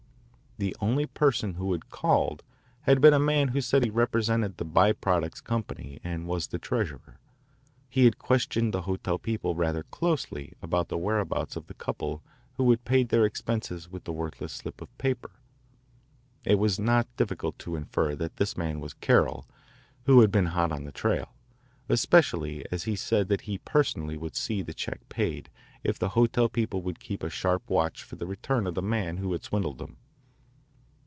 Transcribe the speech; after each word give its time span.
The 0.57 0.75
only 0.79 1.07
person 1.07 1.53
who 1.55 1.71
had 1.71 1.89
called 1.89 2.43
had 2.81 3.01
been 3.01 3.15
a 3.15 3.19
man 3.19 3.47
who 3.47 3.61
said 3.61 3.83
he 3.83 3.89
represented 3.89 4.57
the 4.57 4.65
By 4.65 4.91
Products 4.91 5.41
Company 5.41 5.99
and 6.03 6.27
was 6.27 6.45
the 6.45 6.59
treasurer. 6.59 7.19
He 7.89 8.05
had 8.05 8.19
questioned 8.19 8.71
the 8.71 8.83
hotel 8.83 9.17
people 9.17 9.55
rather 9.55 9.81
closely 9.81 10.53
about 10.61 10.89
the 10.89 10.99
whereabouts 10.99 11.55
of 11.55 11.65
the 11.65 11.73
couple 11.73 12.21
who 12.57 12.69
had 12.69 12.85
paid 12.85 13.09
their 13.09 13.25
expenses 13.25 13.89
with 13.89 14.03
the 14.03 14.11
worthless 14.13 14.53
slip 14.53 14.81
of 14.83 14.95
paper. 14.99 15.31
It 16.45 16.59
was 16.59 16.77
not 16.77 17.07
difficult 17.17 17.57
to 17.59 17.75
infer 17.75 18.13
that 18.17 18.35
this 18.37 18.55
man 18.55 18.79
was 18.81 18.93
Carroll 18.93 19.47
who 20.03 20.19
had 20.21 20.29
been 20.31 20.47
hot 20.47 20.71
on 20.71 20.83
the 20.83 20.91
trail, 20.91 21.33
especially 21.89 22.63
as 22.71 22.83
he 22.83 22.95
said 22.95 23.29
that 23.29 23.41
he 23.49 23.57
personally 23.57 24.17
would 24.17 24.35
see 24.35 24.61
the 24.61 24.75
check 24.75 24.99
paid 25.09 25.49
if 25.83 25.97
the 25.97 26.09
hotel 26.09 26.49
people 26.49 26.83
would 26.83 26.99
keep 26.99 27.23
a 27.23 27.31
sharp 27.31 27.67
watch 27.67 28.03
for 28.03 28.15
the 28.15 28.27
return 28.27 28.67
of 28.67 28.75
the 28.75 28.83
man 28.83 29.17
who 29.17 29.31
had 29.31 29.43
swindled 29.43 29.79
them. 29.79 29.97